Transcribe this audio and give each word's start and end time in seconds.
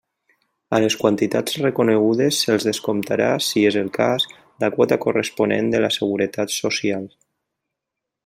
A 0.75 0.77
les 0.83 0.95
quantitats 1.01 1.57
reconegudes 1.65 2.39
se'ls 2.45 2.65
descomptarà, 2.69 3.27
si 3.49 3.65
és 3.71 3.77
el 3.83 3.93
cas, 3.99 4.25
la 4.65 4.71
quota 4.77 4.99
corresponent 5.05 5.71
de 5.75 5.83
la 5.87 5.93
Seguretat 5.99 6.57
Social. 6.57 7.09